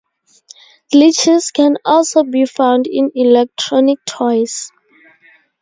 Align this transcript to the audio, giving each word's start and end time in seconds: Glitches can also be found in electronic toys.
Glitches 0.91 1.53
can 1.53 1.77
also 1.85 2.23
be 2.23 2.45
found 2.45 2.87
in 2.87 3.11
electronic 3.13 3.99
toys. 4.03 4.71